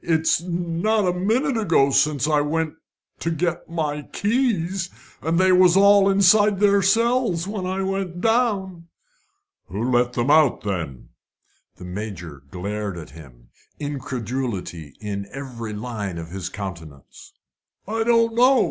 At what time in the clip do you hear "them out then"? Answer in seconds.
10.13-11.09